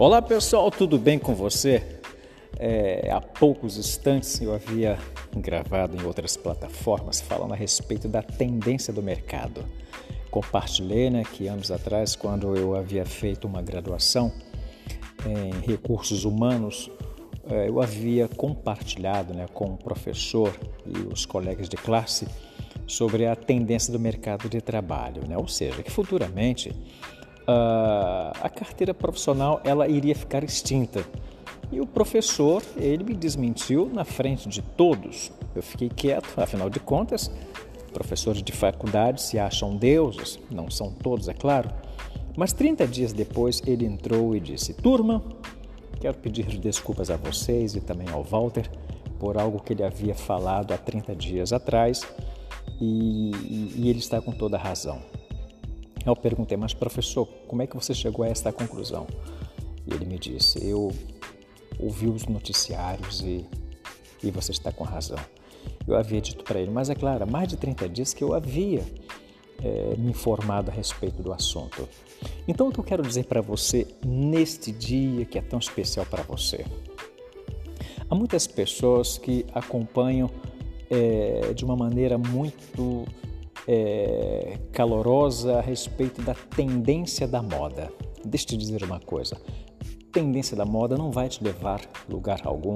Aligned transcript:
Olá 0.00 0.22
pessoal, 0.22 0.70
tudo 0.70 0.98
bem 0.98 1.18
com 1.18 1.34
você? 1.34 2.00
É, 2.58 3.10
há 3.12 3.20
poucos 3.20 3.76
instantes 3.76 4.40
eu 4.40 4.54
havia 4.54 4.98
gravado 5.36 5.94
em 5.94 6.06
outras 6.06 6.38
plataformas 6.38 7.20
falando 7.20 7.52
a 7.52 7.54
respeito 7.54 8.08
da 8.08 8.22
tendência 8.22 8.94
do 8.94 9.02
mercado. 9.02 9.62
Compartilhei 10.30 11.10
né, 11.10 11.22
que 11.30 11.48
anos 11.48 11.70
atrás, 11.70 12.16
quando 12.16 12.56
eu 12.56 12.74
havia 12.74 13.04
feito 13.04 13.46
uma 13.46 13.60
graduação 13.60 14.32
em 15.26 15.50
recursos 15.70 16.24
humanos, 16.24 16.90
é, 17.50 17.68
eu 17.68 17.78
havia 17.78 18.26
compartilhado 18.26 19.34
né, 19.34 19.48
com 19.52 19.66
o 19.66 19.76
professor 19.76 20.58
e 20.86 21.12
os 21.12 21.26
colegas 21.26 21.68
de 21.68 21.76
classe 21.76 22.26
sobre 22.86 23.26
a 23.26 23.36
tendência 23.36 23.92
do 23.92 24.00
mercado 24.00 24.48
de 24.48 24.62
trabalho, 24.62 25.28
né? 25.28 25.36
ou 25.36 25.46
seja, 25.46 25.82
que 25.82 25.90
futuramente 25.90 26.74
uh, 27.50 28.32
a 28.40 28.48
carteira 28.48 28.94
profissional 28.94 29.60
ela 29.64 29.88
iria 29.88 30.14
ficar 30.14 30.44
extinta. 30.44 31.04
E 31.72 31.80
o 31.80 31.86
professor, 31.86 32.62
ele 32.76 33.04
me 33.04 33.14
desmentiu 33.14 33.90
na 33.92 34.04
frente 34.04 34.48
de 34.48 34.60
todos. 34.60 35.30
Eu 35.54 35.62
fiquei 35.62 35.88
quieto, 35.88 36.28
afinal 36.36 36.68
de 36.68 36.80
contas, 36.80 37.30
professores 37.92 38.42
de 38.42 38.52
faculdade 38.52 39.22
se 39.22 39.38
acham 39.38 39.76
deuses, 39.76 40.38
não 40.50 40.70
são 40.70 40.90
todos, 40.92 41.28
é 41.28 41.34
claro. 41.34 41.70
Mas 42.36 42.52
30 42.52 42.86
dias 42.86 43.12
depois 43.12 43.62
ele 43.66 43.84
entrou 43.84 44.34
e 44.34 44.40
disse: 44.40 44.74
Turma, 44.74 45.22
quero 46.00 46.16
pedir 46.18 46.46
desculpas 46.58 47.10
a 47.10 47.16
vocês 47.16 47.76
e 47.76 47.80
também 47.80 48.08
ao 48.10 48.22
Walter 48.22 48.68
por 49.18 49.36
algo 49.36 49.60
que 49.60 49.72
ele 49.72 49.84
havia 49.84 50.14
falado 50.14 50.72
há 50.72 50.78
30 50.78 51.14
dias 51.14 51.52
atrás 51.52 52.02
e, 52.80 53.30
e, 53.44 53.72
e 53.76 53.90
ele 53.90 53.98
está 53.98 54.20
com 54.20 54.32
toda 54.32 54.56
a 54.56 54.60
razão. 54.60 55.00
Eu 56.04 56.16
perguntei, 56.16 56.56
mas 56.56 56.72
professor, 56.72 57.26
como 57.46 57.62
é 57.62 57.66
que 57.66 57.74
você 57.74 57.92
chegou 57.92 58.24
a 58.24 58.28
esta 58.28 58.52
conclusão? 58.52 59.06
E 59.86 59.92
ele 59.92 60.06
me 60.06 60.18
disse, 60.18 60.64
eu 60.66 60.92
ouvi 61.78 62.08
os 62.08 62.26
noticiários 62.26 63.20
e, 63.20 63.46
e 64.22 64.30
você 64.30 64.52
está 64.52 64.72
com 64.72 64.84
razão. 64.84 65.18
Eu 65.86 65.96
havia 65.96 66.20
dito 66.20 66.44
para 66.44 66.60
ele, 66.60 66.70
mas 66.70 66.88
é 66.88 66.94
claro, 66.94 67.24
há 67.24 67.26
mais 67.26 67.48
de 67.48 67.56
30 67.56 67.88
dias 67.88 68.14
que 68.14 68.24
eu 68.24 68.34
havia 68.34 68.82
é, 69.62 69.94
me 69.96 70.10
informado 70.10 70.70
a 70.70 70.74
respeito 70.74 71.22
do 71.22 71.32
assunto. 71.32 71.88
Então, 72.46 72.68
o 72.68 72.72
que 72.72 72.80
eu 72.80 72.84
quero 72.84 73.02
dizer 73.02 73.24
para 73.24 73.40
você 73.40 73.86
neste 74.04 74.72
dia 74.72 75.24
que 75.24 75.38
é 75.38 75.42
tão 75.42 75.58
especial 75.58 76.06
para 76.06 76.22
você? 76.22 76.64
Há 78.08 78.14
muitas 78.14 78.46
pessoas 78.46 79.18
que 79.18 79.46
acompanham 79.54 80.30
é, 80.90 81.52
de 81.54 81.64
uma 81.64 81.76
maneira 81.76 82.18
muito 82.18 83.06
é, 83.66 84.58
calorosa 84.72 85.58
a 85.58 85.60
respeito 85.60 86.22
da 86.22 86.34
tendência 86.34 87.26
da 87.26 87.42
moda. 87.42 87.92
Deixa 88.24 88.44
eu 88.44 88.48
te 88.48 88.56
dizer 88.56 88.82
uma 88.82 89.00
coisa: 89.00 89.36
tendência 90.12 90.56
da 90.56 90.64
moda 90.64 90.96
não 90.96 91.10
vai 91.10 91.28
te 91.28 91.42
levar 91.42 91.80
lugar 92.08 92.40
algum, 92.44 92.74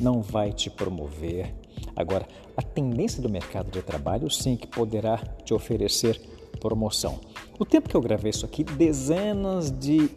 não 0.00 0.22
vai 0.22 0.52
te 0.52 0.70
promover. 0.70 1.54
Agora, 1.94 2.26
a 2.56 2.62
tendência 2.62 3.22
do 3.22 3.28
mercado 3.28 3.70
de 3.70 3.82
trabalho, 3.82 4.30
sim, 4.30 4.56
que 4.56 4.66
poderá 4.66 5.18
te 5.44 5.54
oferecer 5.54 6.20
promoção. 6.60 7.18
O 7.58 7.64
tempo 7.64 7.88
que 7.88 7.96
eu 7.96 8.00
gravei 8.00 8.30
isso 8.30 8.44
aqui, 8.44 8.64
dezenas 8.64 9.70
de 9.70 10.10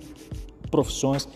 profissões 0.69 1.27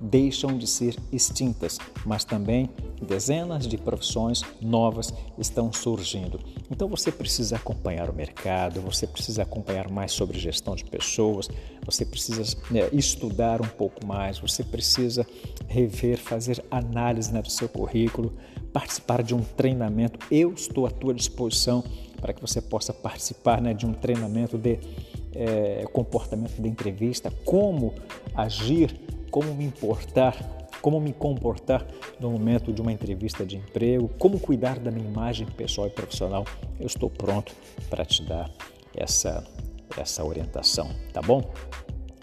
deixam 0.00 0.56
de 0.56 0.66
ser 0.66 0.96
extintas, 1.12 1.78
mas 2.04 2.24
também 2.24 2.68
dezenas 3.00 3.66
de 3.66 3.76
profissões 3.76 4.42
novas 4.60 5.12
estão 5.38 5.72
surgindo. 5.72 6.40
Então 6.70 6.88
você 6.88 7.12
precisa 7.12 7.56
acompanhar 7.56 8.10
o 8.10 8.14
mercado, 8.14 8.80
você 8.80 9.06
precisa 9.06 9.42
acompanhar 9.42 9.90
mais 9.90 10.12
sobre 10.12 10.38
gestão 10.38 10.74
de 10.74 10.84
pessoas, 10.84 11.48
você 11.84 12.04
precisa 12.04 12.56
né, 12.70 12.88
estudar 12.92 13.60
um 13.60 13.68
pouco 13.68 14.06
mais, 14.06 14.38
você 14.38 14.64
precisa 14.64 15.26
rever, 15.68 16.18
fazer 16.18 16.64
análise 16.70 17.32
né, 17.32 17.42
do 17.42 17.50
seu 17.50 17.68
currículo, 17.68 18.34
participar 18.72 19.22
de 19.22 19.34
um 19.34 19.40
treinamento. 19.40 20.18
Eu 20.30 20.52
estou 20.52 20.86
à 20.86 20.90
tua 20.90 21.14
disposição 21.14 21.84
para 22.20 22.32
que 22.32 22.40
você 22.40 22.60
possa 22.60 22.92
participar 22.92 23.60
né, 23.60 23.72
de 23.72 23.86
um 23.86 23.92
treinamento 23.92 24.58
de 24.58 24.78
é, 25.34 25.84
comportamento 25.92 26.60
de 26.60 26.68
entrevista, 26.68 27.30
como 27.44 27.94
agir 28.34 28.98
como 29.30 29.54
me 29.54 29.64
importar, 29.64 30.36
como 30.80 31.00
me 31.00 31.12
comportar 31.12 31.86
no 32.20 32.30
momento 32.30 32.72
de 32.72 32.80
uma 32.80 32.92
entrevista 32.92 33.44
de 33.44 33.56
emprego, 33.56 34.08
como 34.18 34.38
cuidar 34.38 34.78
da 34.78 34.90
minha 34.90 35.08
imagem 35.08 35.46
pessoal 35.46 35.86
e 35.86 35.90
profissional. 35.90 36.44
Eu 36.78 36.86
estou 36.86 37.10
pronto 37.10 37.54
para 37.90 38.04
te 38.04 38.22
dar 38.22 38.50
essa, 38.94 39.44
essa 39.96 40.24
orientação, 40.24 40.88
tá 41.12 41.20
bom? 41.20 41.42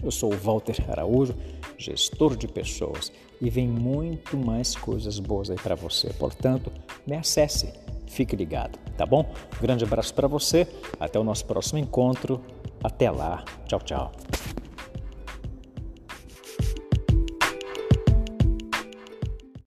Eu 0.01 0.11
sou 0.11 0.33
o 0.33 0.37
Walter 0.37 0.75
Araújo, 0.89 1.35
gestor 1.77 2.35
de 2.35 2.47
pessoas, 2.47 3.11
e 3.41 3.49
vem 3.49 3.67
muito 3.67 4.37
mais 4.37 4.75
coisas 4.75 5.19
boas 5.19 5.49
aí 5.49 5.57
para 5.57 5.75
você. 5.75 6.11
Portanto, 6.13 6.71
me 7.05 7.15
acesse, 7.15 7.73
fique 8.07 8.35
ligado, 8.35 8.77
tá 8.97 9.05
bom? 9.05 9.25
Um 9.57 9.61
grande 9.61 9.83
abraço 9.83 10.13
para 10.13 10.27
você, 10.27 10.67
até 10.99 11.19
o 11.19 11.23
nosso 11.23 11.45
próximo 11.45 11.79
encontro. 11.79 12.41
Até 12.83 13.09
lá, 13.09 13.43
tchau, 13.65 13.79
tchau. 13.79 14.11